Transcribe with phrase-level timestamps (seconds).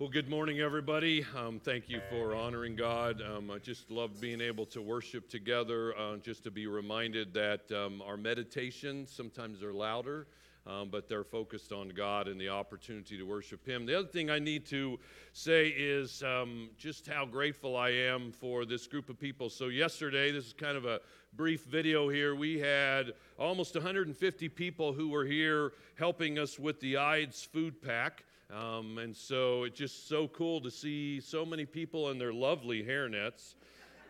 [0.00, 1.26] Well, good morning, everybody.
[1.36, 3.20] Um, thank you for honoring God.
[3.20, 7.70] Um, I just love being able to worship together, uh, just to be reminded that
[7.70, 10.26] um, our meditations sometimes are louder,
[10.66, 13.84] um, but they're focused on God and the opportunity to worship Him.
[13.84, 14.98] The other thing I need to
[15.34, 19.50] say is um, just how grateful I am for this group of people.
[19.50, 21.00] So, yesterday, this is kind of a
[21.34, 22.34] brief video here.
[22.34, 28.24] We had almost 150 people who were here helping us with the IDES food pack.
[28.52, 32.82] Um, and so it's just so cool to see so many people in their lovely
[32.82, 33.54] hairnets.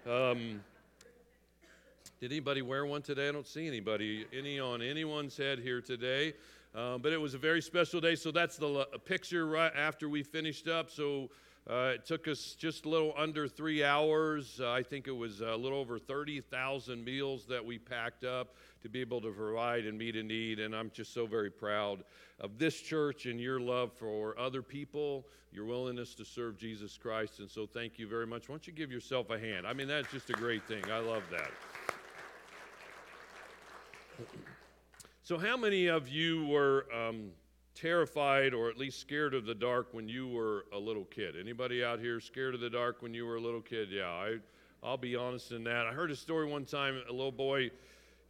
[0.09, 0.63] Um,
[2.21, 3.29] did anybody wear one today?
[3.29, 6.33] I don't see anybody, any on anyone's head here today.
[6.75, 8.15] Um, but it was a very special day.
[8.15, 10.89] So that's the picture right after we finished up.
[10.89, 11.29] So
[11.69, 14.61] uh, it took us just a little under three hours.
[14.63, 18.89] Uh, I think it was a little over 30,000 meals that we packed up to
[18.89, 20.59] be able to provide and meet a need.
[20.59, 22.05] And I'm just so very proud
[22.41, 27.41] of this church and your love for other people, your willingness to serve Jesus Christ.
[27.41, 28.49] And so thank you very much.
[28.49, 29.67] Why don't you give yourself a hand?
[29.67, 30.83] I mean, that's just a great thing.
[30.91, 31.51] I love that.
[35.23, 37.31] So, how many of you were um,
[37.75, 41.37] terrified or at least scared of the dark when you were a little kid?
[41.39, 43.91] Anybody out here scared of the dark when you were a little kid?
[43.93, 44.39] Yeah, I,
[44.83, 45.87] I'll be honest in that.
[45.87, 47.01] I heard a story one time.
[47.09, 47.71] A little boy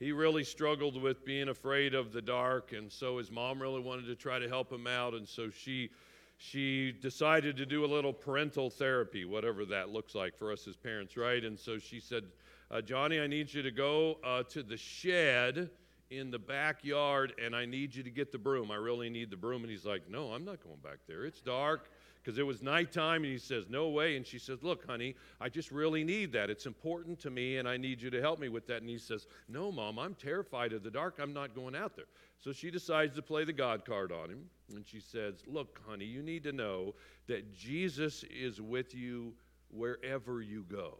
[0.01, 4.07] he really struggled with being afraid of the dark, and so his mom really wanted
[4.07, 5.91] to try to help him out, and so she
[6.39, 10.75] she decided to do a little parental therapy, whatever that looks like for us as
[10.75, 11.45] parents, right?
[11.45, 12.25] And so she said,
[12.71, 15.69] uh, Johnny, I need you to go uh, to the shed
[16.09, 18.71] in the backyard, and I need you to get the broom.
[18.71, 19.61] I really need the broom.
[19.63, 21.27] And he's like, No, I'm not going back there.
[21.27, 21.91] It's dark
[22.23, 24.17] because it was nighttime and he says no way.
[24.17, 26.51] And she says look honey i just really need that.
[26.51, 28.81] It's important to me and i need you to help me with that.
[28.81, 31.19] And he says no mom i'm terrified of the dark.
[31.21, 32.07] I'm not going out there.
[32.39, 36.05] So she decides to play the god card on him and she says look honey
[36.05, 36.95] you need to know
[37.27, 39.33] that jesus is with you
[39.71, 40.99] wherever you go.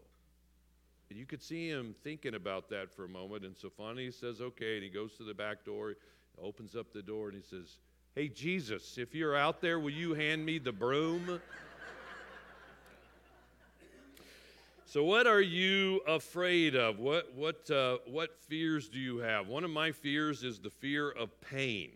[1.09, 3.43] And you could see him thinking about that for a moment.
[3.43, 4.75] And so finally he says okay.
[4.75, 5.95] And he goes to the back door
[6.41, 7.77] opens up the door and he says
[8.13, 11.39] Hey, Jesus, if you're out there, will you hand me the broom?
[14.85, 16.99] so, what are you afraid of?
[16.99, 19.47] What, what, uh, what fears do you have?
[19.47, 21.91] One of my fears is the fear of pain.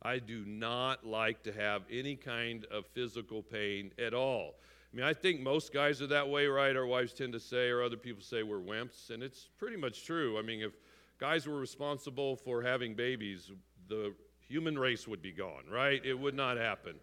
[0.00, 4.54] I do not like to have any kind of physical pain at all.
[4.92, 6.76] I mean, I think most guys are that way, right?
[6.76, 10.06] Our wives tend to say, or other people say, we're wimps, and it's pretty much
[10.06, 10.38] true.
[10.38, 10.70] I mean, if
[11.18, 13.50] guys were responsible for having babies,
[13.88, 14.14] the
[14.50, 16.04] human race would be gone, right?
[16.04, 16.96] It would not happen.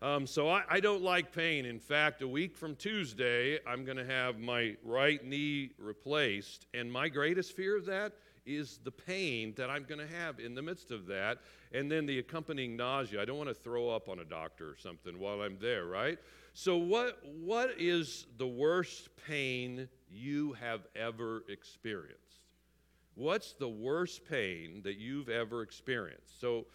[0.00, 1.64] Um, so I, I, don't like pain.
[1.64, 6.66] In fact, a week from Tuesday, I'm going to have my right knee replaced.
[6.74, 8.12] And my greatest fear of that
[8.44, 11.38] is the pain that I'm going to have in the midst of that.
[11.72, 13.22] And then the accompanying nausea.
[13.22, 16.18] I don't want to throw up on a doctor or something while I'm there, right?
[16.52, 22.23] So, what, what is the worst pain you have ever experienced?
[23.14, 26.40] What's the worst pain that you've ever experienced?
[26.40, 26.66] So,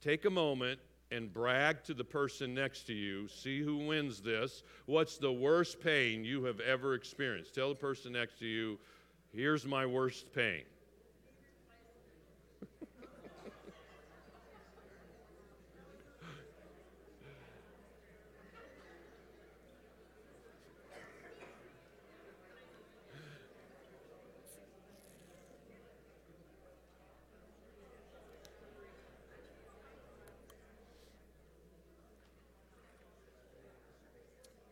[0.00, 0.78] Take a moment
[1.10, 3.26] and brag to the person next to you.
[3.28, 4.62] See who wins this.
[4.86, 7.54] What's the worst pain you have ever experienced?
[7.54, 8.78] Tell the person next to you,
[9.34, 10.62] here's my worst pain.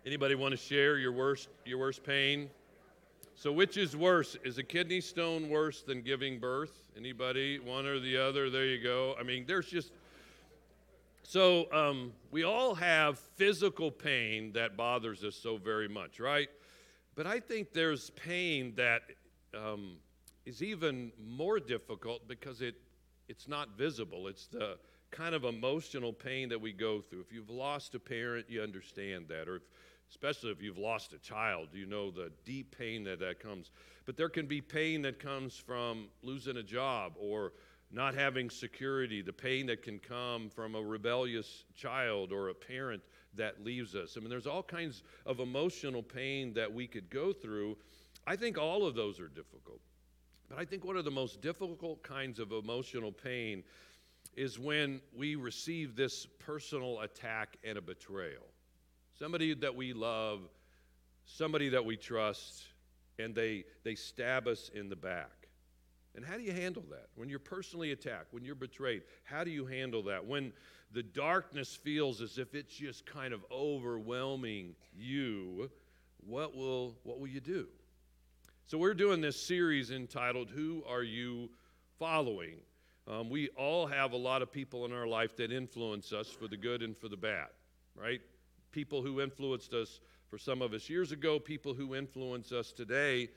[0.06, 2.48] Anybody want to share your worst your worst pain?
[3.34, 4.36] So which is worse?
[4.44, 6.70] Is a kidney stone worse than giving birth?
[6.96, 7.58] Anybody?
[7.58, 8.48] One or the other?
[8.48, 9.16] There you go.
[9.18, 9.90] I mean, there's just
[11.24, 16.48] so um, we all have physical pain that bothers us so very much, right?
[17.16, 19.02] But I think there's pain that
[19.56, 19.96] um,
[20.44, 22.76] is even more difficult because it
[23.28, 24.28] it's not visible.
[24.28, 24.78] It's the
[25.10, 27.22] kind of emotional pain that we go through.
[27.22, 29.62] If you've lost a parent, you understand that, or if
[30.10, 33.70] especially if you've lost a child, you know the deep pain that that comes.
[34.04, 37.52] But there can be pain that comes from losing a job or
[37.90, 43.02] not having security, the pain that can come from a rebellious child or a parent
[43.34, 44.16] that leaves us.
[44.16, 47.76] I mean, there's all kinds of emotional pain that we could go through.
[48.26, 49.80] I think all of those are difficult.
[50.48, 53.62] But I think one of the most difficult kinds of emotional pain
[54.36, 58.46] is when we receive this personal attack and a betrayal
[59.18, 60.40] somebody that we love,
[61.24, 62.64] somebody that we trust,
[63.18, 65.48] and they, they stab us in the back.
[66.14, 67.08] And how do you handle that?
[67.14, 70.24] When you're personally attacked, when you're betrayed, how do you handle that?
[70.24, 70.52] When
[70.92, 75.70] the darkness feels as if it's just kind of overwhelming you,
[76.26, 77.66] what will, what will you do?
[78.66, 81.50] So, we're doing this series entitled, Who Are You
[82.00, 82.56] Following?
[83.06, 86.48] Um, we all have a lot of people in our life that influence us for
[86.48, 87.46] the good and for the bad,
[87.94, 88.20] right?
[88.76, 93.30] People who influenced us for some of us years ago, people who influence us today.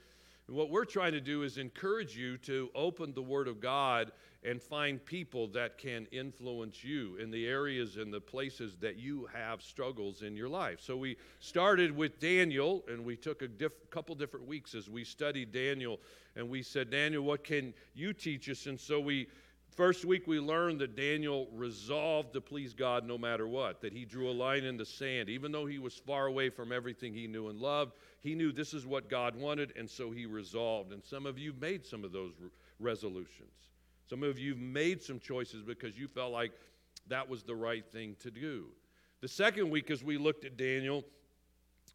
[0.50, 4.12] And what we're trying to do is encourage you to open the Word of God
[4.44, 9.30] and find people that can influence you in the areas and the places that you
[9.34, 10.82] have struggles in your life.
[10.82, 15.06] So we started with Daniel, and we took a diff- couple different weeks as we
[15.06, 16.02] studied Daniel,
[16.36, 18.66] and we said, Daniel, what can you teach us?
[18.66, 19.28] And so we
[19.76, 24.04] First week, we learned that Daniel resolved to please God no matter what, that he
[24.04, 25.30] drew a line in the sand.
[25.30, 28.74] Even though he was far away from everything he knew and loved, he knew this
[28.74, 30.92] is what God wanted, and so he resolved.
[30.92, 32.34] And some of you made some of those
[32.80, 33.54] resolutions.
[34.10, 36.52] Some of you made some choices because you felt like
[37.08, 38.66] that was the right thing to do.
[39.22, 41.06] The second week, as we looked at Daniel,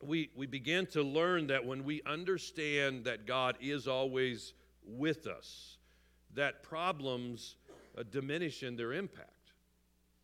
[0.02, 4.54] we, we began to learn that when we understand that God is always
[4.86, 5.76] with us,
[6.34, 7.56] that problems
[8.02, 9.52] diminish in their impact.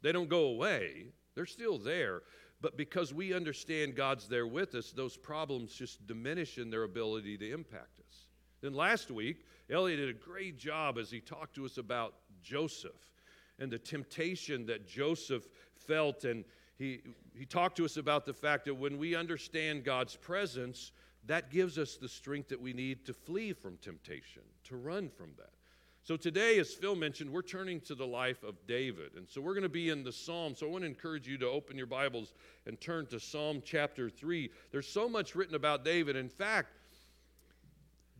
[0.02, 2.22] They don't go away, they're still there.
[2.62, 7.38] But because we understand God's there with us, those problems just diminish in their ability
[7.38, 8.26] to impact us.
[8.60, 13.12] Then last week, Elliot did a great job as he talked to us about Joseph
[13.58, 16.24] and the temptation that Joseph felt.
[16.24, 16.44] And
[16.76, 17.00] he,
[17.34, 20.92] he talked to us about the fact that when we understand God's presence,
[21.26, 25.30] that gives us the strength that we need to flee from temptation, to run from
[25.38, 25.52] that.
[26.02, 29.12] So today, as Phil mentioned, we're turning to the life of David.
[29.16, 30.54] And so we're going to be in the Psalm.
[30.54, 32.32] So I want to encourage you to open your Bibles
[32.66, 34.50] and turn to Psalm chapter 3.
[34.72, 36.16] There's so much written about David.
[36.16, 36.68] In fact,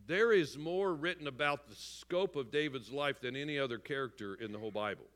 [0.07, 4.53] there is more written about the scope of David's life than any other character in
[4.53, 5.07] the whole Bible.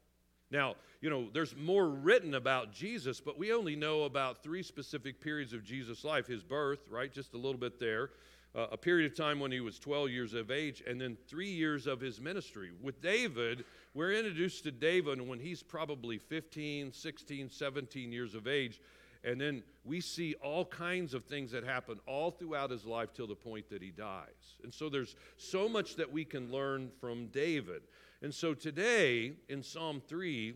[0.50, 5.20] Now, you know, there's more written about Jesus, but we only know about three specific
[5.20, 7.12] periods of Jesus' life his birth, right?
[7.12, 8.10] Just a little bit there
[8.54, 11.50] uh, a period of time when he was 12 years of age, and then three
[11.50, 12.70] years of his ministry.
[12.82, 13.64] With David,
[13.94, 18.80] we're introduced to David when he's probably 15, 16, 17 years of age.
[19.24, 23.26] And then we see all kinds of things that happen all throughout his life till
[23.26, 24.58] the point that he dies.
[24.62, 27.82] And so there's so much that we can learn from David.
[28.20, 30.54] And so today in Psalm 3,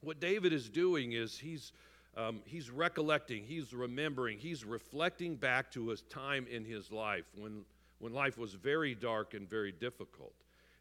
[0.00, 1.72] what David is doing is he's
[2.16, 7.62] um, he's recollecting, he's remembering, he's reflecting back to his time in his life when,
[7.98, 10.32] when life was very dark and very difficult.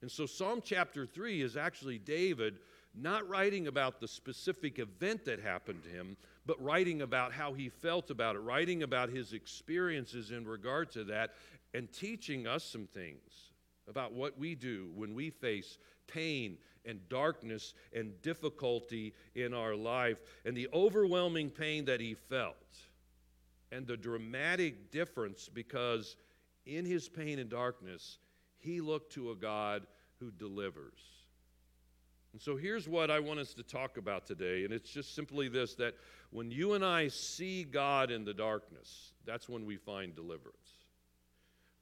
[0.01, 2.55] And so, Psalm chapter 3 is actually David
[2.93, 6.15] not writing about the specific event that happened to him,
[6.45, 11.03] but writing about how he felt about it, writing about his experiences in regard to
[11.05, 11.33] that,
[11.73, 13.51] and teaching us some things
[13.89, 15.77] about what we do when we face
[16.07, 22.55] pain and darkness and difficulty in our life, and the overwhelming pain that he felt,
[23.71, 26.15] and the dramatic difference because
[26.65, 28.17] in his pain and darkness,
[28.57, 29.85] he looked to a God
[30.19, 30.99] who delivers.
[32.33, 35.47] And so here's what I want us to talk about today, and it's just simply
[35.47, 35.95] this that
[36.31, 40.83] when you and I see God in the darkness, that's when we find deliverance.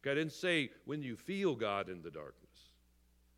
[0.02, 2.70] Okay, I didn't say when you feel God in the darkness.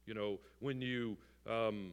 [0.06, 1.18] You know, when you
[1.50, 1.92] um,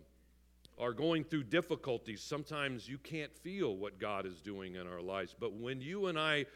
[0.78, 5.34] are going through difficulties, sometimes you can't feel what God is doing in our lives.
[5.38, 6.46] But when you and I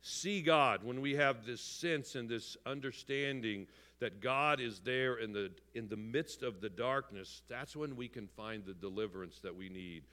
[0.00, 3.66] see God, when we have this sense and this understanding
[4.00, 8.08] that God is there in the, in the midst of the darkness, that's when we
[8.08, 10.04] can find the deliverance that we need.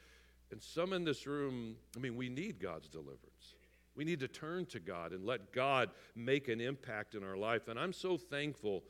[0.52, 3.56] And some in this room, I mean, we need God's deliverance.
[3.96, 7.68] We need to turn to God and let God make an impact in our life.
[7.68, 8.84] And I'm so thankful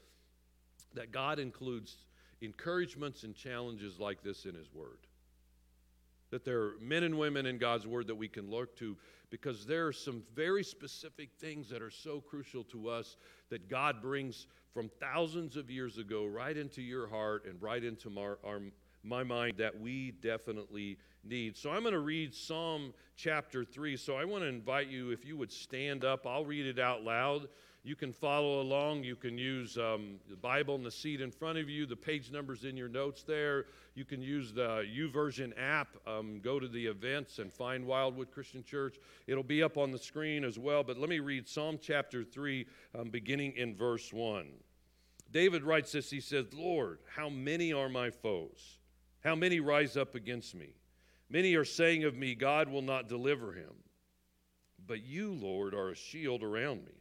[0.94, 1.98] that God includes
[2.42, 5.00] encouragements and challenges like this in His Word.
[6.32, 8.98] That there are men and women in God's Word that we can look to
[9.30, 13.16] because there are some very specific things that are so crucial to us
[13.50, 18.10] that God brings from thousands of years ago right into your heart and right into
[18.10, 18.62] my, our,
[19.04, 21.58] my mind that we definitely need.
[21.58, 23.98] So I'm going to read Psalm chapter 3.
[23.98, 27.04] So I want to invite you, if you would stand up, I'll read it out
[27.04, 27.48] loud.
[27.84, 29.04] You can follow along.
[29.04, 32.32] You can use um, the Bible in the seat in front of you, the page
[32.32, 33.66] numbers in your notes there.
[33.96, 35.88] You can use the YouVersion app.
[36.06, 38.98] Um, go to the events and find Wildwood Christian Church.
[39.26, 40.84] It'll be up on the screen as well.
[40.84, 42.68] But let me read Psalm chapter 3,
[43.00, 44.48] um, beginning in verse 1.
[45.32, 48.78] David writes this He says, Lord, how many are my foes?
[49.24, 50.76] How many rise up against me?
[51.32, 53.74] Many are saying of me, God will not deliver him.
[54.86, 57.01] But you, Lord, are a shield around me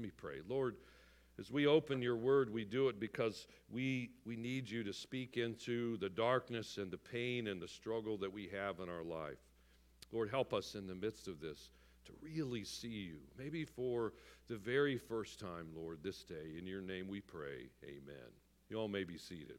[0.00, 0.36] Let me pray.
[0.48, 0.76] Lord,
[1.38, 5.36] as we open your word, we do it because we, we need you to speak
[5.36, 9.36] into the darkness and the pain and the struggle that we have in our life.
[10.10, 11.68] Lord, help us in the midst of this
[12.06, 14.14] to really see you, maybe for
[14.48, 16.56] the very first time, Lord, this day.
[16.58, 17.68] In your name we pray.
[17.84, 18.30] Amen.
[18.70, 19.58] You all may be seated.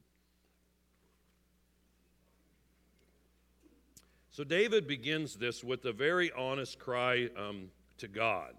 [4.31, 7.67] So David begins this with a very honest cry um,
[7.99, 8.55] to God.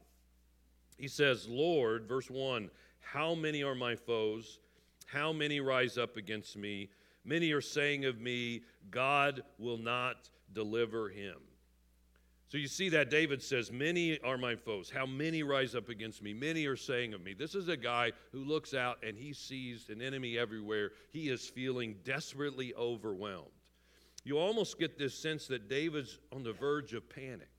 [0.98, 2.70] He says, Lord, verse 1
[3.02, 4.58] how many are my foes?
[5.06, 6.88] How many rise up against me?
[7.24, 11.36] Many are saying of me, God will not deliver him.
[12.48, 14.90] So you see that David says, Many are my foes.
[14.90, 16.34] How many rise up against me?
[16.34, 17.34] Many are saying of me.
[17.34, 20.92] This is a guy who looks out and he sees an enemy everywhere.
[21.10, 23.48] He is feeling desperately overwhelmed.
[24.24, 27.51] You almost get this sense that David's on the verge of panic.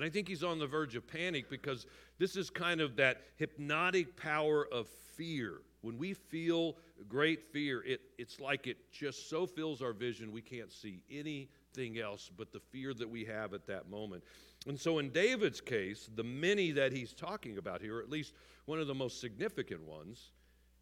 [0.00, 1.84] And I think he's on the verge of panic because
[2.18, 5.60] this is kind of that hypnotic power of fear.
[5.82, 6.76] When we feel
[7.06, 11.98] great fear, it, it's like it just so fills our vision we can't see anything
[11.98, 14.24] else but the fear that we have at that moment.
[14.66, 18.32] And so, in David's case, the many that he's talking about here, or at least
[18.64, 20.30] one of the most significant ones,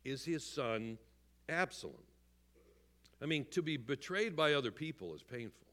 [0.05, 0.97] is his son
[1.49, 2.05] Absalom.
[3.21, 5.67] I mean, to be betrayed by other people is painful,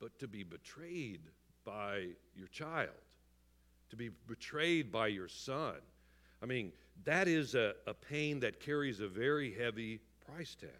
[0.00, 1.20] but to be betrayed
[1.68, 2.88] by your child,
[3.90, 5.74] to be betrayed by your son.
[6.42, 6.72] I mean,
[7.04, 10.70] that is a, a pain that carries a very heavy price tag.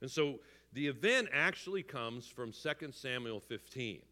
[0.00, 0.38] And so
[0.72, 4.02] the event actually comes from 2 Samuel 15.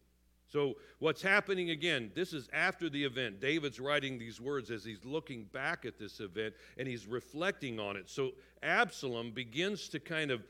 [0.51, 3.39] So, what's happening again, this is after the event.
[3.39, 7.95] David's writing these words as he's looking back at this event and he's reflecting on
[7.95, 8.09] it.
[8.09, 10.43] So, Absalom begins to kind of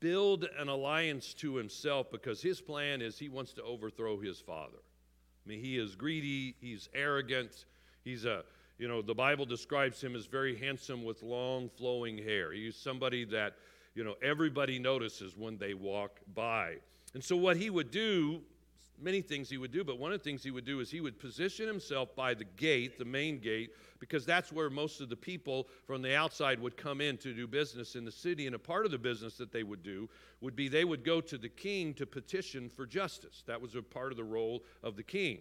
[0.00, 4.78] build an alliance to himself because his plan is he wants to overthrow his father.
[5.44, 7.64] I mean, he is greedy, he's arrogant,
[8.04, 8.44] he's a,
[8.78, 12.52] you know, the Bible describes him as very handsome with long flowing hair.
[12.52, 13.54] He's somebody that,
[13.94, 16.76] you know, everybody notices when they walk by.
[17.12, 18.40] And so, what he would do
[19.00, 21.00] many things he would do, but one of the things he would do is he
[21.00, 25.16] would position himself by the gate, the main gate, because that's where most of the
[25.16, 28.46] people from the outside would come in to do business in the city.
[28.46, 30.08] And a part of the business that they would do
[30.40, 33.42] would be they would go to the king to petition for justice.
[33.46, 35.40] That was a part of the role of the king.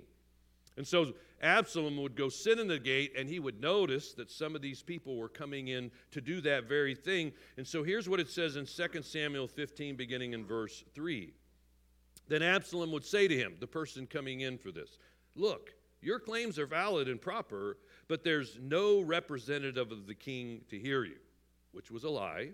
[0.76, 4.56] And so Absalom would go sit in the gate and he would notice that some
[4.56, 7.32] of these people were coming in to do that very thing.
[7.58, 11.34] And so here's what it says in 2 Samuel 15, beginning in verse 3.
[12.28, 14.98] Then Absalom would say to him, the person coming in for this,
[15.36, 17.78] Look, your claims are valid and proper,
[18.08, 21.18] but there's no representative of the king to hear you,
[21.72, 22.50] which was a lie.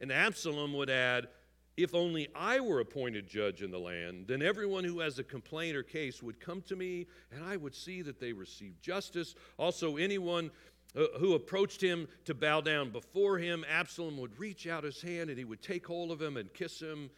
[0.00, 1.28] And Absalom would add,
[1.76, 5.76] If only I were appointed judge in the land, then everyone who has a complaint
[5.76, 9.34] or case would come to me, and I would see that they receive justice.
[9.58, 10.50] Also, anyone
[10.96, 15.28] uh, who approached him to bow down before him, Absalom would reach out his hand
[15.28, 17.10] and he would take hold of him and kiss him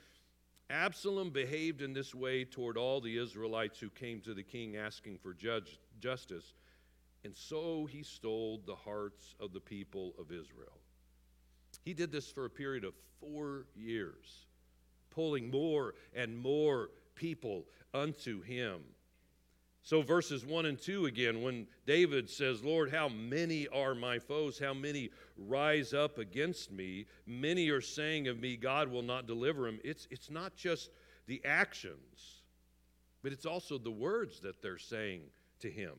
[0.70, 5.18] Absalom behaved in this way toward all the Israelites who came to the king asking
[5.18, 6.54] for judge, justice,
[7.24, 10.78] and so he stole the hearts of the people of Israel.
[11.84, 14.46] He did this for a period of four years,
[15.10, 18.80] pulling more and more people unto him.
[19.82, 24.58] So, verses 1 and 2 again, when David says, Lord, how many are my foes?
[24.58, 27.06] How many rise up against me?
[27.26, 29.80] Many are saying of me, God will not deliver him.
[29.82, 30.90] It's, it's not just
[31.26, 32.42] the actions,
[33.22, 35.22] but it's also the words that they're saying
[35.60, 35.94] to him.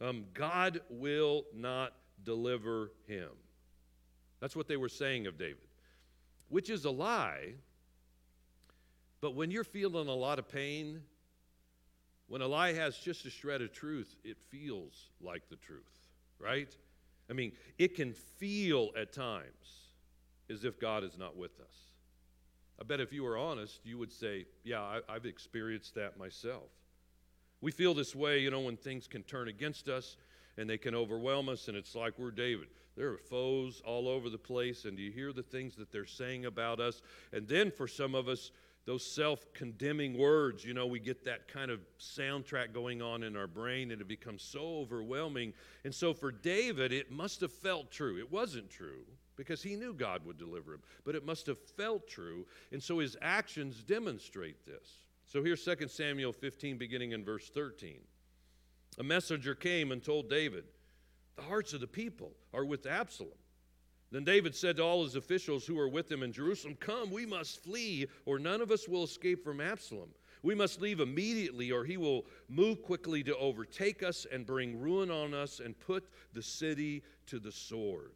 [0.00, 3.30] Um, God will not deliver him.
[4.40, 5.68] That's what they were saying of David,
[6.48, 7.54] which is a lie.
[9.20, 11.00] But when you're feeling a lot of pain,
[12.28, 16.74] when a lie has just a shred of truth, it feels like the truth, right?
[17.28, 19.82] I mean, it can feel at times
[20.50, 21.92] as if God is not with us.
[22.80, 26.70] I bet if you were honest, you would say, Yeah, I, have experienced that myself.
[27.60, 30.16] We feel this way, you know, when things can turn against us
[30.58, 32.68] and they can overwhelm us, and it's like we're David.
[32.96, 36.44] There are foes all over the place, and you hear the things that they're saying
[36.44, 37.00] about us.
[37.32, 38.50] And then for some of us,
[38.84, 43.36] those self condemning words, you know, we get that kind of soundtrack going on in
[43.36, 45.52] our brain and it becomes so overwhelming.
[45.84, 48.18] And so for David, it must have felt true.
[48.18, 49.04] It wasn't true
[49.36, 52.98] because he knew God would deliver him, but it must have felt true, and so
[52.98, 54.98] his actions demonstrate this.
[55.26, 57.98] So here's 2 Samuel 15, beginning in verse 13.
[58.98, 60.64] A messenger came and told David,
[61.36, 63.32] The hearts of the people are with Absalom.
[64.12, 67.24] Then David said to all his officials who were with him in Jerusalem, Come, we
[67.24, 70.10] must flee, or none of us will escape from Absalom.
[70.42, 75.10] We must leave immediately, or he will move quickly to overtake us and bring ruin
[75.10, 76.04] on us and put
[76.34, 78.12] the city to the sword.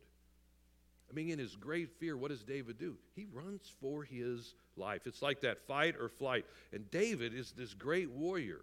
[1.10, 2.96] I mean, in his great fear, what does David do?
[3.14, 5.06] He runs for his life.
[5.06, 6.44] It's like that fight or flight.
[6.72, 8.60] And David is this great warrior.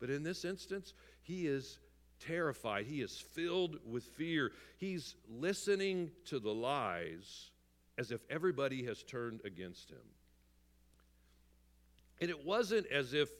[0.00, 1.78] But in this instance, he is
[2.20, 2.86] terrified.
[2.86, 4.52] He is filled with fear.
[4.78, 7.50] He's listening to the lies
[7.98, 9.98] as if everybody has turned against him.
[12.20, 13.30] And it wasn't as if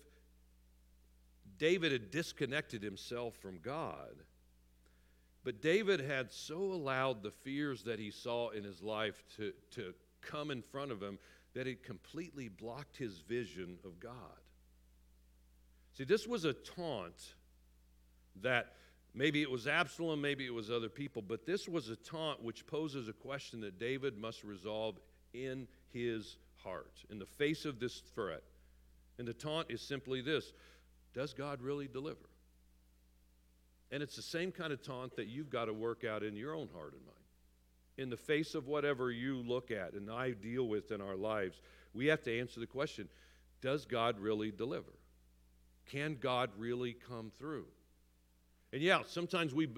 [1.59, 4.23] David had disconnected himself from God,
[5.45, 9.95] but David had so allowed the fears that he saw in his life to, to
[10.21, 11.19] come in front of him
[11.55, 14.13] that it completely blocked his vision of God.
[15.93, 17.35] See, this was a taunt
[18.43, 18.75] that
[19.15, 22.67] maybe it was Absalom, maybe it was other people, but this was a taunt which
[22.67, 24.99] poses a question that David must resolve
[25.33, 28.43] in his heart, in the face of this threat.
[29.19, 30.53] And the taunt is simply this
[31.15, 32.29] Does God really deliver?
[33.93, 36.55] And it's the same kind of taunt that you've got to work out in your
[36.55, 37.17] own heart and mind.
[37.99, 41.61] In the face of whatever you look at and I deal with in our lives,
[41.93, 43.09] we have to answer the question
[43.61, 44.93] Does God really deliver?
[45.87, 47.67] Can God really come through?
[48.73, 49.69] And yeah, sometimes we,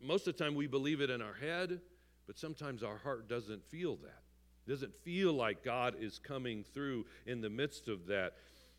[0.00, 1.80] most of the time we believe it in our head,
[2.26, 4.22] but sometimes our heart doesn't feel that.
[4.66, 8.34] It doesn't feel like God is coming through in the midst of that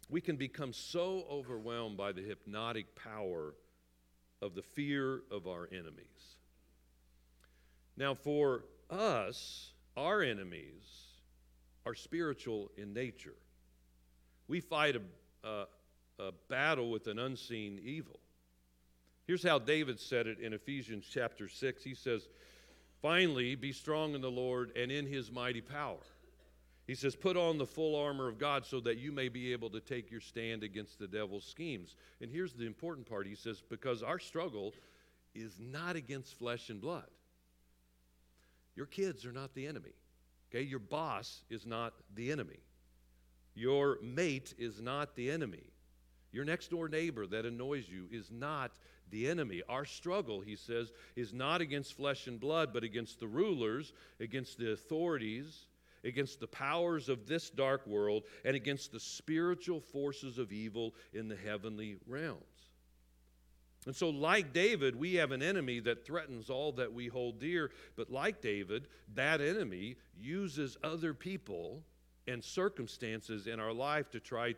[0.10, 3.56] we can become so overwhelmed by the hypnotic power
[4.42, 6.38] of the fear of our enemies.
[7.98, 10.84] Now, for us, our enemies
[11.86, 13.36] are spiritual in nature.
[14.48, 15.66] We fight a, a,
[16.20, 18.20] a, battle with an unseen evil.
[19.26, 21.84] Here's how David said it in Ephesians chapter 6.
[21.84, 22.28] He says,
[23.02, 25.98] Finally, be strong in the Lord and in his mighty power.
[26.86, 29.72] He says, Put on the full armor of God so that you may be able
[29.72, 31.96] to take your stand against the devil's schemes.
[32.22, 34.74] And here's the important part He says, Because our struggle
[35.34, 37.08] is not against flesh and blood.
[38.76, 39.94] Your kids are not the enemy.
[40.50, 40.64] Okay?
[40.64, 42.60] Your boss is not the enemy.
[43.56, 45.72] Your mate is not the enemy.
[46.32, 48.72] Your next door neighbor that annoys you is not
[49.12, 49.62] the enemy.
[49.70, 54.58] Our struggle, he says, is not against flesh and blood, but against the rulers, against
[54.58, 55.68] the authorities
[56.06, 61.28] against the powers of this dark world, and against the spiritual forces of evil in
[61.28, 62.44] the heavenly realms.
[63.86, 67.72] And so, like David, we have an enemy that threatens all that we hold dear.
[67.96, 71.84] But like David, that enemy uses other people
[72.28, 74.56] and circumstances in our life to try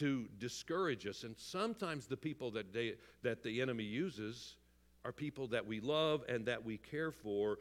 [0.00, 1.24] to discourage us.
[1.24, 4.56] And sometimes the people that, they, that the enemy uses
[5.04, 7.58] are people that we love and that we care for,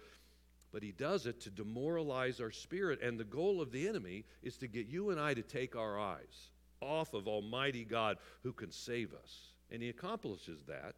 [0.71, 3.01] but he does it to demoralize our spirit.
[3.01, 5.99] And the goal of the enemy is to get you and I to take our
[5.99, 9.53] eyes off of Almighty God who can save us.
[9.69, 10.95] And he accomplishes that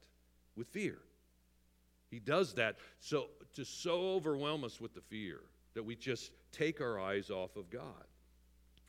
[0.55, 0.99] with fear.
[2.11, 5.39] He does that so to so overwhelm us with the fear
[5.73, 8.05] that we just take our eyes off of God.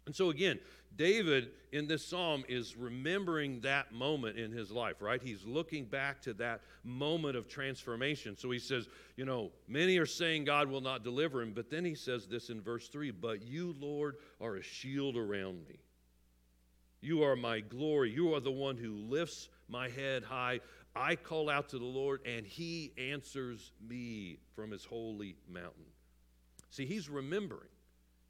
[0.06, 0.58] And so, again,
[0.96, 5.22] David in this psalm is remembering that moment in his life, right?
[5.22, 8.36] He's looking back to that moment of transformation.
[8.36, 11.84] So he says, You know, many are saying God will not deliver him, but then
[11.84, 15.78] he says this in verse 3 But you, Lord, are a shield around me.
[17.00, 18.10] You are my glory.
[18.10, 20.60] You are the one who lifts my head high.
[20.94, 25.86] I call out to the Lord, and he answers me from his holy mountain.
[26.70, 27.68] See, he's remembering.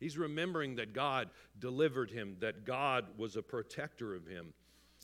[0.03, 4.53] He's remembering that God delivered him, that God was a protector of him.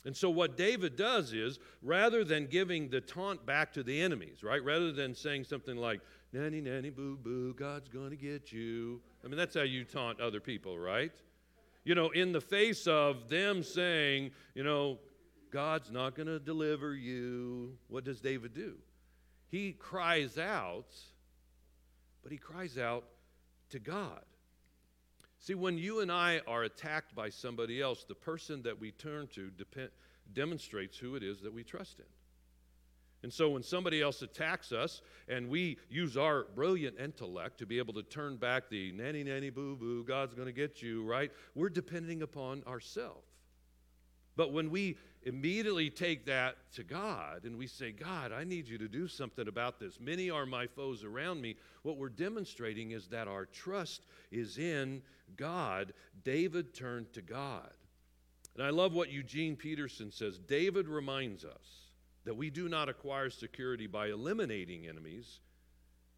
[0.05, 4.43] And so, what David does is, rather than giving the taunt back to the enemies,
[4.43, 4.63] right?
[4.63, 9.01] Rather than saying something like, nanny, nanny, boo, boo, God's going to get you.
[9.23, 11.11] I mean, that's how you taunt other people, right?
[11.83, 14.99] You know, in the face of them saying, you know,
[15.51, 18.75] God's not going to deliver you, what does David do?
[19.47, 20.93] He cries out,
[22.21, 23.05] but he cries out
[23.71, 24.23] to God.
[25.39, 29.27] See, when you and I are attacked by somebody else, the person that we turn
[29.35, 29.89] to depend,
[30.33, 32.05] demonstrates who it is that we trust in.
[33.21, 37.77] And so when somebody else attacks us and we use our brilliant intellect to be
[37.77, 41.31] able to turn back the nanny, nanny, boo, boo, God's going to get you, right?
[41.55, 43.27] We're depending upon ourselves.
[44.37, 48.77] But when we immediately take that to God and we say, God, I need you
[48.77, 49.99] to do something about this.
[49.99, 51.55] Many are my foes around me.
[51.83, 55.01] What we're demonstrating is that our trust is in
[55.35, 55.93] God.
[56.23, 57.71] David turned to God.
[58.55, 60.37] And I love what Eugene Peterson says.
[60.37, 61.89] David reminds us
[62.25, 65.39] that we do not acquire security by eliminating enemies,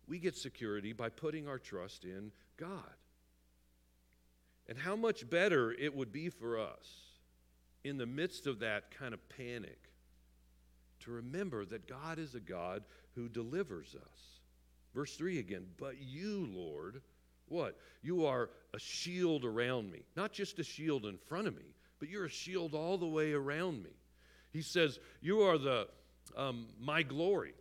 [0.08, 2.96] we get security by putting our trust in God.
[4.68, 7.11] And how much better it would be for us
[7.84, 9.80] in the midst of that kind of panic
[11.02, 12.84] to remember that God is a God
[13.15, 14.39] who delivers us.
[14.94, 17.02] Verse 3 again, but you, Lord,
[17.48, 17.78] what?
[18.02, 20.04] You are a shield around me.
[20.15, 23.34] Not just a shield in front of me, but you're a shield all the way
[23.34, 23.91] around me.
[24.52, 25.88] He says, You are the
[26.36, 27.54] um, my glory.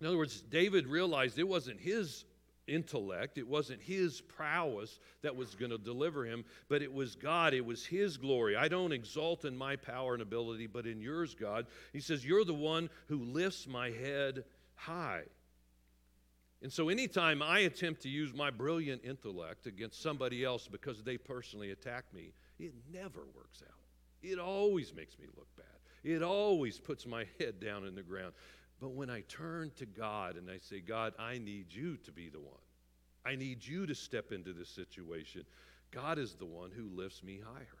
[0.00, 2.24] In other words, David realized it wasn't his
[2.68, 3.38] intellect.
[3.38, 7.54] It wasn't his prowess that was going to deliver him, but it was God.
[7.54, 8.56] It was his glory.
[8.56, 11.66] I don't exalt in my power and ability, but in yours, God.
[11.92, 15.24] He says, You're the one who lifts my head high.
[16.60, 21.16] And so, anytime I attempt to use my brilliant intellect against somebody else because they
[21.16, 23.74] personally attack me, it never works out.
[24.22, 25.66] It always makes me look bad.
[26.02, 28.32] It always puts my head down in the ground.
[28.80, 32.28] But when I turn to God and I say, God, I need you to be
[32.28, 32.60] the one,
[33.24, 35.44] I need you to step into this situation,
[35.90, 37.78] God is the one who lifts me higher.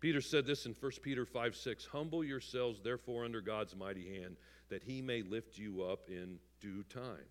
[0.00, 4.36] Peter said this in 1 Peter 5 6 Humble yourselves, therefore, under God's mighty hand,
[4.68, 7.28] that he may lift you up in due time.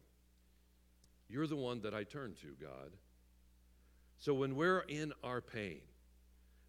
[1.28, 2.92] You're the one that I turn to, God.
[4.18, 5.82] So when we're in our pain,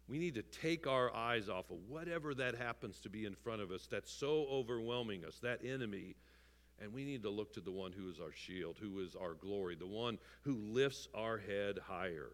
[0.07, 3.61] we need to take our eyes off of whatever that happens to be in front
[3.61, 6.15] of us that's so overwhelming us, that enemy,
[6.81, 9.33] and we need to look to the one who is our shield, who is our
[9.33, 12.31] glory, the one who lifts our head higher.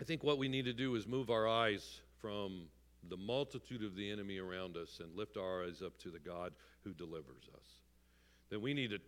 [0.00, 2.62] I think what we need to do is move our eyes from
[3.08, 6.52] the multitude of the enemy around us and lift our eyes up to the God
[6.82, 7.66] who delivers us.
[8.50, 8.98] Then we need to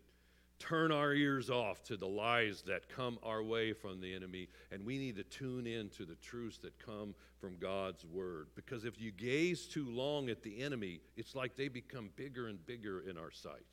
[0.58, 4.84] turn our ears off to the lies that come our way from the enemy, and
[4.84, 8.48] we need to tune in to the truths that come from God's word.
[8.54, 12.64] Because if you gaze too long at the enemy, it's like they become bigger and
[12.66, 13.66] bigger in our sight.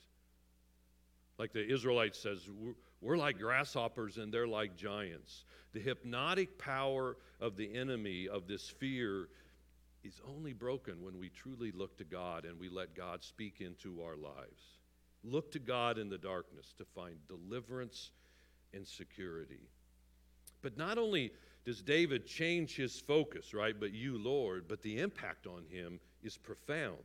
[1.37, 2.47] Like the Israelite says,
[3.01, 5.45] we're like grasshoppers and they're like giants.
[5.73, 9.29] The hypnotic power of the enemy, of this fear,
[10.03, 14.03] is only broken when we truly look to God and we let God speak into
[14.03, 14.61] our lives.
[15.23, 18.11] Look to God in the darkness to find deliverance
[18.73, 19.69] and security.
[20.61, 21.31] But not only
[21.65, 23.75] does David change his focus, right?
[23.79, 26.97] But you, Lord, but the impact on him is profound.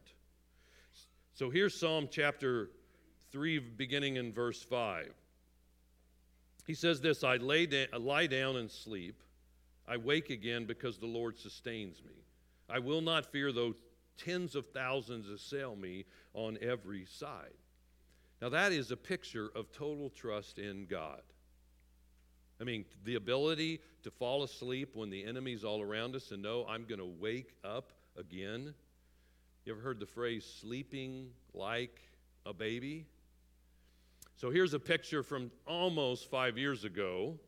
[1.32, 2.70] So here's Psalm chapter
[3.30, 5.12] 3, beginning in verse 5.
[6.66, 9.22] He says this I lay da- lie down and sleep.
[9.86, 12.12] I wake again because the Lord sustains me.
[12.68, 13.74] I will not fear though
[14.18, 16.04] tens of thousands assail me
[16.34, 17.54] on every side.
[18.40, 21.22] Now, that is a picture of total trust in God.
[22.60, 26.64] I mean, the ability to fall asleep when the enemy's all around us and know
[26.68, 28.74] I'm going to wake up again.
[29.64, 32.00] You ever heard the phrase sleeping like
[32.46, 33.06] a baby?
[34.36, 37.38] So here's a picture from almost five years ago.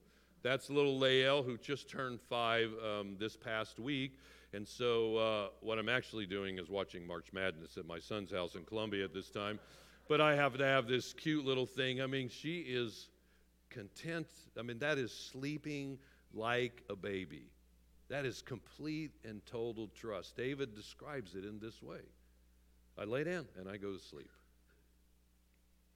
[0.42, 4.18] That's little Lael, who just turned five um, this past week.
[4.52, 8.56] And so, uh, what I'm actually doing is watching March Madness at my son's house
[8.56, 9.60] in Columbia at this time
[10.10, 12.02] but I have to have this cute little thing.
[12.02, 13.06] I mean, she is
[13.70, 14.26] content.
[14.58, 16.00] I mean, that is sleeping
[16.34, 17.44] like a baby.
[18.08, 20.36] That is complete and total trust.
[20.36, 22.00] David describes it in this way
[22.98, 24.28] I lay down and I go to sleep.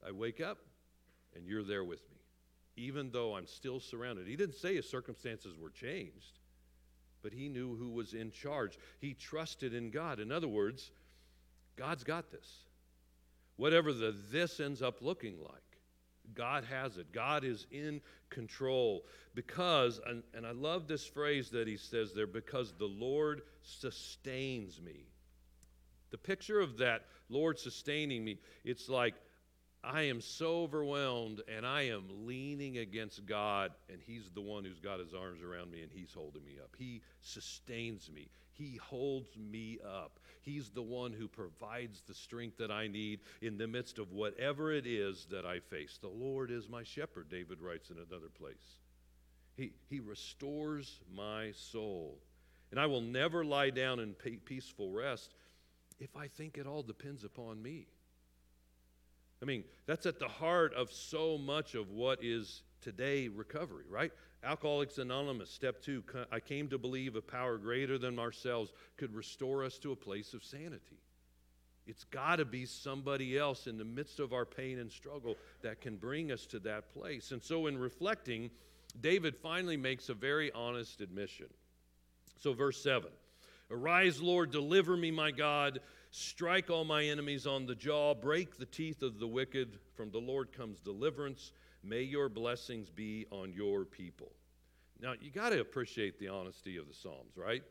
[0.07, 0.59] I wake up
[1.35, 2.17] and you're there with me,
[2.77, 4.27] even though I'm still surrounded.
[4.27, 6.39] He didn't say his circumstances were changed,
[7.21, 8.79] but he knew who was in charge.
[9.01, 10.21] He trusted in God.
[10.21, 10.91] In other words,
[11.75, 12.64] God's got this
[13.57, 15.61] whatever the this ends up looking like.
[16.33, 17.11] God has it.
[17.11, 22.27] God is in control because, and, and I love this phrase that he says there,
[22.27, 25.05] because the Lord sustains me.
[26.11, 29.15] The picture of that Lord sustaining me, it's like
[29.83, 34.79] I am so overwhelmed and I am leaning against God, and He's the one who's
[34.79, 36.71] got His arms around me and He's holding me up.
[36.77, 40.19] He sustains me, He holds me up.
[40.41, 44.71] He's the one who provides the strength that I need in the midst of whatever
[44.71, 45.99] it is that I face.
[46.01, 48.79] The Lord is my shepherd, David writes in another place.
[49.57, 52.19] He, he restores my soul.
[52.71, 55.33] And I will never lie down in peaceful rest
[55.99, 57.87] if I think it all depends upon me.
[59.41, 64.11] I mean, that's at the heart of so much of what is today recovery, right?
[64.45, 69.63] Alcoholics Anonymous, step two, I came to believe a power greater than ourselves could restore
[69.63, 70.99] us to a place of sanity.
[71.87, 75.81] It's got to be somebody else in the midst of our pain and struggle that
[75.81, 77.31] can bring us to that place.
[77.31, 78.51] And so, in reflecting,
[79.01, 81.47] David finally makes a very honest admission.
[82.37, 83.09] So, verse 7
[83.71, 85.79] Arise, Lord, deliver me, my God.
[86.11, 89.79] Strike all my enemies on the jaw, break the teeth of the wicked.
[89.95, 91.51] From the Lord comes deliverance.
[91.85, 94.31] May your blessings be on your people.
[95.01, 97.61] Now, you got to appreciate the honesty of the Psalms, right?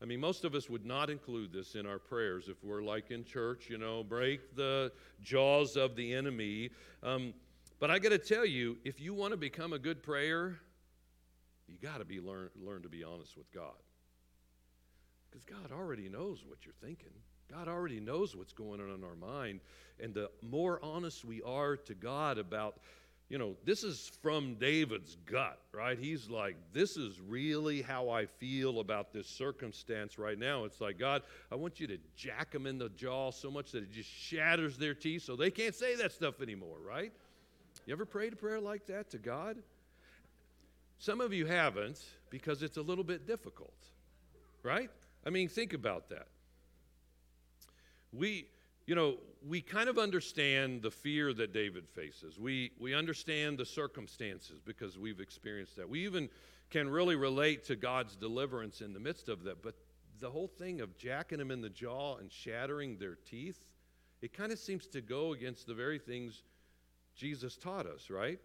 [0.00, 3.10] I mean, most of us would not include this in our prayers if we're like
[3.10, 6.70] in church, you know, break the jaws of the enemy.
[7.02, 7.34] Um,
[7.80, 10.60] but I got to tell you, if you want to become a good prayer,
[11.66, 13.74] you got to be learn, learn to be honest with God.
[15.28, 17.12] Because God already knows what you're thinking.
[17.50, 19.60] God already knows what's going on in our mind.
[20.00, 22.78] And the more honest we are to God about,
[23.28, 25.98] you know, this is from David's gut, right?
[25.98, 30.64] He's like, this is really how I feel about this circumstance right now.
[30.64, 33.82] It's like, God, I want you to jack them in the jaw so much that
[33.82, 37.12] it just shatters their teeth so they can't say that stuff anymore, right?
[37.86, 39.58] You ever prayed a prayer like that to God?
[40.98, 43.76] Some of you haven't because it's a little bit difficult,
[44.62, 44.90] right?
[45.26, 46.28] I mean, think about that.
[48.10, 48.46] We,
[48.88, 52.38] you know, we kind of understand the fear that David faces.
[52.38, 55.86] We, we understand the circumstances because we've experienced that.
[55.86, 56.30] We even
[56.70, 59.62] can really relate to God's deliverance in the midst of that.
[59.62, 59.74] But
[60.20, 63.62] the whole thing of jacking them in the jaw and shattering their teeth,
[64.22, 66.42] it kind of seems to go against the very things
[67.14, 68.40] Jesus taught us, right?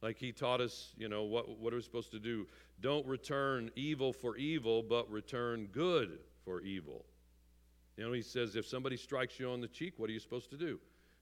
[0.00, 2.46] Like he taught us, you know, what, what are we supposed to do?
[2.80, 7.04] Don't return evil for evil, but return good for evil.
[7.96, 10.50] You know, he says, if somebody strikes you on the cheek, what are you supposed
[10.50, 10.78] to do?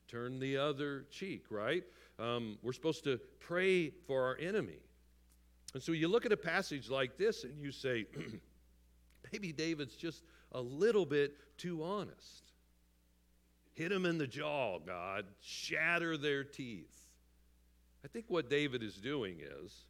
[0.09, 1.85] Turn the other cheek, right?
[2.19, 4.81] Um, we're supposed to pray for our enemy.
[5.73, 8.07] And so you look at a passage like this and you say,
[9.33, 12.53] maybe David's just a little bit too honest.
[13.73, 15.27] Hit them in the jaw, God.
[15.41, 17.09] Shatter their teeth.
[18.05, 19.87] I think what David is doing is,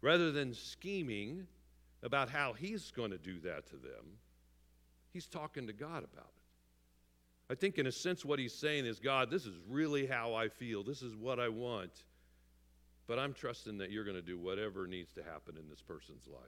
[0.00, 1.46] rather than scheming
[2.02, 4.18] about how he's going to do that to them,
[5.12, 6.40] he's talking to God about it.
[7.50, 10.48] I think, in a sense, what he's saying is, God, this is really how I
[10.48, 10.84] feel.
[10.84, 12.04] This is what I want.
[13.08, 16.28] But I'm trusting that you're going to do whatever needs to happen in this person's
[16.28, 16.42] life.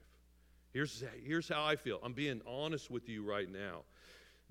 [0.73, 1.99] Here's, here's how I feel.
[2.05, 3.81] I'm being honest with you right now.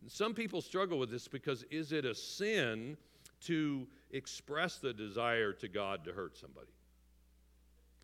[0.07, 2.97] Some people struggle with this because is it a sin
[3.45, 6.67] to express the desire to God to hurt somebody?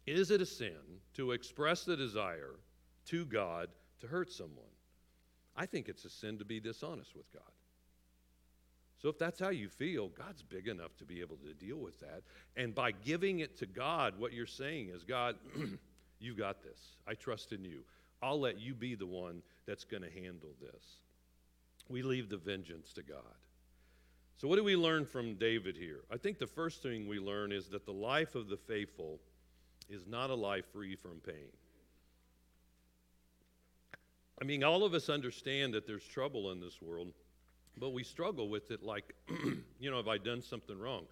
[0.06, 0.78] Is it a sin
[1.16, 2.56] to express the desire
[3.08, 3.68] to God
[4.00, 4.64] to hurt someone?
[5.58, 7.42] I think it's a sin to be dishonest with God.
[9.02, 12.00] So if that's how you feel, God's big enough to be able to deal with
[12.00, 12.24] that.
[12.56, 15.36] And by giving it to God, what you're saying is, God,
[16.20, 16.80] you got this.
[17.08, 17.82] I trust in you.
[18.22, 20.84] I'll let you be the one that's going to handle this.
[21.90, 23.22] We leave the vengeance to God.
[24.38, 26.02] So, what do we learn from David here?
[26.12, 29.20] I think the first thing we learn is that the life of the faithful
[29.90, 31.50] is not a life free from pain.
[34.40, 37.12] I mean, all of us understand that there's trouble in this world,
[37.78, 39.16] but we struggle with it like,
[39.80, 41.06] you know, have I done something wrong?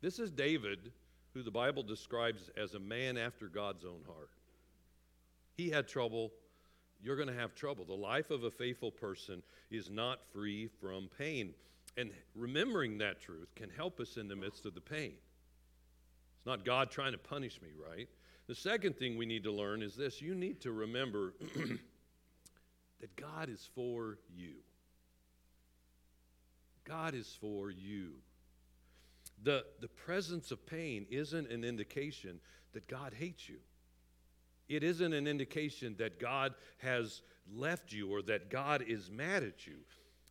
[0.00, 0.92] This is David,
[1.34, 4.30] who the Bible describes as a man after God's own heart.
[5.56, 6.30] He had trouble.
[7.02, 7.84] You're going to have trouble.
[7.84, 11.54] The life of a faithful person is not free from pain.
[11.96, 15.12] And remembering that truth can help us in the midst of the pain.
[16.36, 18.08] It's not God trying to punish me, right?
[18.46, 21.34] The second thing we need to learn is this you need to remember
[23.02, 24.54] that God is for you.
[26.84, 28.12] God is for you.
[29.42, 32.38] The, the presence of pain isn't an indication
[32.72, 33.58] that God hates you.
[34.68, 39.66] It isn't an indication that God has left you or that God is mad at
[39.66, 39.78] you.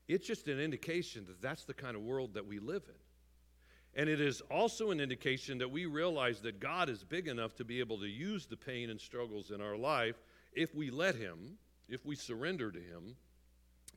[0.07, 4.01] It's just an indication that that's the kind of world that we live in.
[4.01, 7.65] And it is also an indication that we realize that God is big enough to
[7.65, 10.15] be able to use the pain and struggles in our life
[10.53, 11.57] if we let Him,
[11.91, 13.15] if we surrender to Him.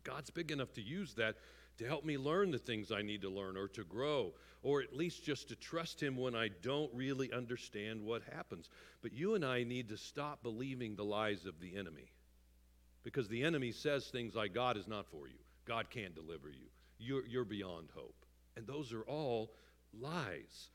[0.02, 1.36] God's big enough to use that
[1.78, 4.94] to help me learn the things I need to learn or to grow, or at
[4.94, 8.68] least just to trust Him when I don't really understand what happens.
[9.02, 12.12] But you and I need to stop believing the lies of the enemy
[13.02, 15.38] because the enemy says things like, God is not for you.
[15.66, 16.66] God can't deliver you.
[16.98, 18.24] You're, you're beyond hope.
[18.56, 19.52] And those are all
[19.92, 20.68] lies.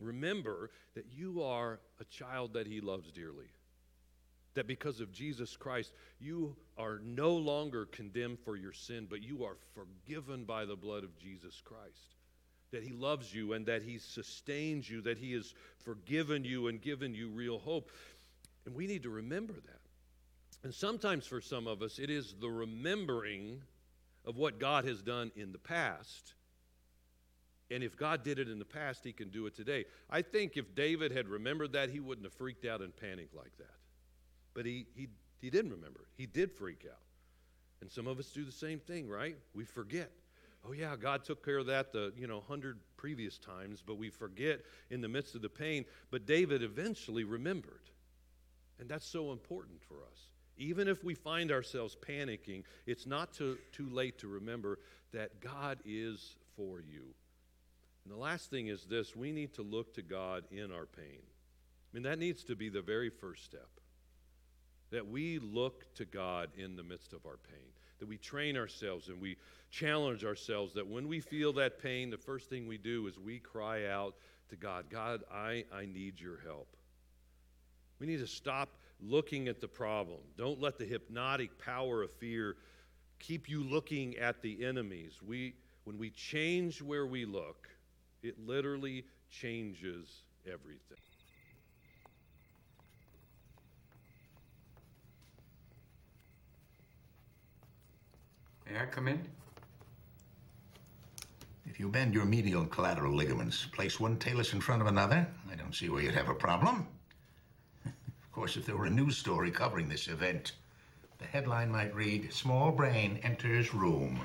[0.00, 3.46] Remember that you are a child that He loves dearly.
[4.56, 9.44] That because of Jesus Christ, you are no longer condemned for your sin, but you
[9.44, 12.16] are forgiven by the blood of Jesus Christ.
[12.72, 15.52] That He loves you and that He sustains you, that He has
[15.84, 17.90] forgiven you and given you real hope.
[18.64, 19.80] And we need to remember that.
[20.64, 23.60] And sometimes for some of us, it is the remembering
[24.24, 26.32] of what God has done in the past.
[27.70, 29.84] And if God did it in the past, he can do it today.
[30.08, 33.54] I think if David had remembered that, he wouldn't have freaked out and panicked like
[33.58, 33.74] that.
[34.56, 36.08] But he, he, he didn't remember it.
[36.16, 36.98] He did freak out.
[37.82, 39.36] And some of us do the same thing, right?
[39.54, 40.10] We forget.
[40.66, 44.08] Oh yeah, God took care of that the, you know, 100 previous times, but we
[44.08, 45.84] forget in the midst of the pain.
[46.10, 47.90] But David eventually remembered.
[48.80, 50.30] And that's so important for us.
[50.56, 54.78] Even if we find ourselves panicking, it's not too, too late to remember
[55.12, 57.04] that God is for you.
[58.04, 61.20] And the last thing is this we need to look to God in our pain.
[61.20, 63.68] I mean, that needs to be the very first step.
[64.90, 67.68] That we look to God in the midst of our pain.
[67.98, 69.36] That we train ourselves and we
[69.70, 73.38] challenge ourselves that when we feel that pain, the first thing we do is we
[73.38, 74.14] cry out
[74.48, 76.68] to God God, I, I need your help.
[77.98, 78.68] We need to stop
[79.00, 80.20] looking at the problem.
[80.36, 82.56] Don't let the hypnotic power of fear
[83.18, 85.20] keep you looking at the enemies.
[85.26, 87.68] We, when we change where we look,
[88.22, 90.98] it literally changes everything.
[98.76, 99.26] May I come in?
[101.64, 105.26] If you bend your medial and collateral ligaments, place one talus in front of another,
[105.50, 106.86] I don't see where you'd have a problem.
[107.86, 110.52] of course, if there were a news story covering this event,
[111.16, 114.20] the headline might read Small Brain Enters Room.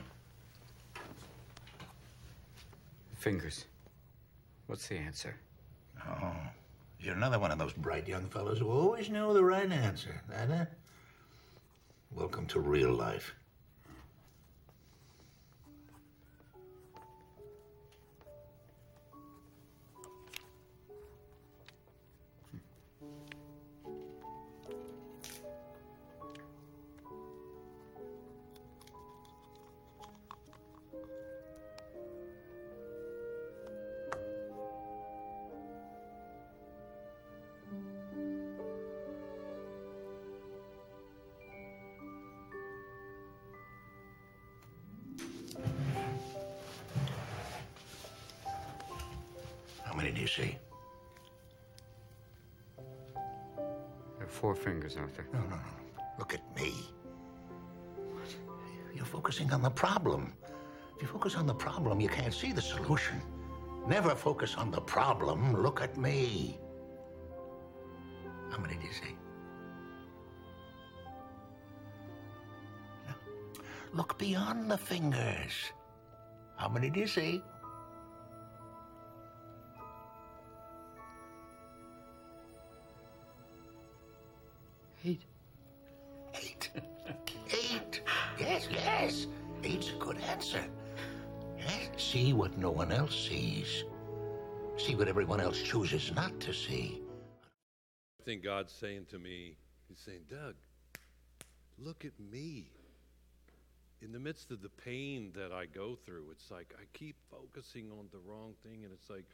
[3.20, 3.64] Fingers.
[4.68, 5.34] What's the answer?
[6.06, 6.36] Oh,
[7.00, 10.50] you're another one of those bright young fellows who always know the right answer, that
[10.50, 10.68] it?
[12.14, 13.34] Welcome to real life.
[50.02, 50.58] Many do you see?
[54.18, 55.28] There are four fingers, Arthur.
[55.34, 56.04] No, no, no.
[56.18, 56.74] Look at me.
[58.96, 60.34] You're focusing on the problem.
[60.96, 63.22] If you focus on the problem, you can't see the solution.
[63.88, 65.56] Never focus on the problem.
[65.62, 66.60] Look at me.
[68.52, 69.16] How many do you see?
[73.08, 73.14] No.
[73.94, 75.72] Look beyond the fingers.
[76.58, 77.42] How many do you see?
[85.04, 85.22] Eight.
[86.36, 86.70] Eight.
[87.50, 88.02] Eight.
[88.40, 89.28] Yes, yes.
[89.64, 90.64] Eight's a good answer.
[91.58, 91.90] Yes.
[91.98, 93.84] See what no one else sees.
[94.78, 97.02] See what everyone else chooses not to see.
[98.20, 99.56] I think God's saying to me,
[99.92, 100.56] He's saying, Doug,
[101.78, 102.70] look at me.
[104.02, 107.92] In the midst of the pain that I go through, it's like I keep focusing
[107.92, 109.26] on the wrong thing, and it's like,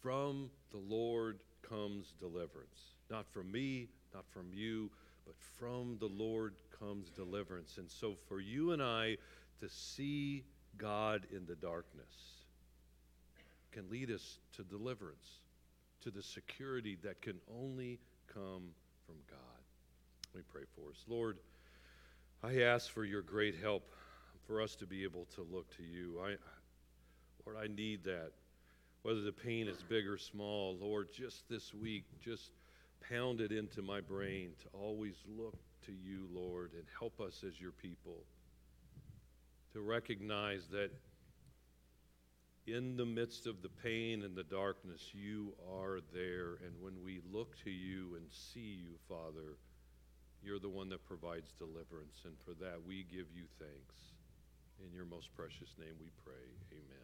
[0.00, 2.94] from the Lord comes deliverance.
[3.10, 4.90] Not from me, not from you,
[5.26, 7.78] but from the Lord comes deliverance.
[7.78, 9.16] And so, for you and I
[9.60, 10.44] to see
[10.76, 12.44] God in the darkness
[13.72, 15.40] can lead us to deliverance,
[16.02, 17.98] to the security that can only
[18.32, 18.70] come
[19.06, 19.38] from God.
[20.34, 21.04] Me pray for us.
[21.08, 21.38] Lord,
[22.42, 23.88] I ask for your great help
[24.46, 26.20] for us to be able to look to you.
[26.20, 26.36] I,
[27.46, 28.32] Lord, I need that.
[29.02, 32.50] Whether the pain is big or small, Lord, just this week, just
[33.08, 37.60] pound it into my brain to always look to you, Lord, and help us as
[37.60, 38.24] your people
[39.72, 40.90] to recognize that
[42.66, 46.58] in the midst of the pain and the darkness, you are there.
[46.64, 49.58] And when we look to you and see you, Father,
[50.42, 52.22] you're the one that provides deliverance.
[52.24, 53.96] And for that, we give you thanks.
[54.84, 56.46] In your most precious name we pray.
[56.72, 57.03] Amen.